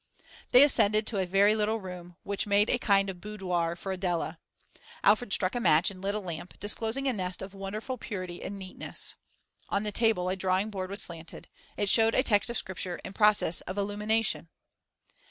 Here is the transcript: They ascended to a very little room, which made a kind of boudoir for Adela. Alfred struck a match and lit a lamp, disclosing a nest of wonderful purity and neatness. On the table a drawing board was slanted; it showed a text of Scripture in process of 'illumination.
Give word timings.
They 0.51 0.63
ascended 0.63 1.05
to 1.05 1.19
a 1.19 1.27
very 1.27 1.55
little 1.55 1.79
room, 1.79 2.15
which 2.23 2.47
made 2.47 2.71
a 2.71 2.79
kind 2.79 3.07
of 3.07 3.21
boudoir 3.21 3.75
for 3.75 3.91
Adela. 3.91 4.39
Alfred 5.03 5.31
struck 5.31 5.53
a 5.53 5.59
match 5.59 5.91
and 5.91 6.01
lit 6.01 6.15
a 6.15 6.19
lamp, 6.19 6.59
disclosing 6.59 7.07
a 7.07 7.13
nest 7.13 7.43
of 7.43 7.53
wonderful 7.53 7.99
purity 7.99 8.41
and 8.41 8.57
neatness. 8.57 9.15
On 9.69 9.83
the 9.83 9.91
table 9.91 10.27
a 10.27 10.35
drawing 10.35 10.71
board 10.71 10.89
was 10.89 11.03
slanted; 11.03 11.49
it 11.77 11.87
showed 11.87 12.15
a 12.15 12.23
text 12.23 12.49
of 12.49 12.57
Scripture 12.57 12.99
in 13.05 13.13
process 13.13 13.61
of 13.67 13.77
'illumination. 13.77 14.49